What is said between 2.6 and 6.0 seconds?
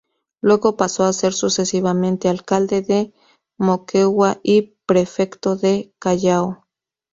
de Moquegua y prefecto del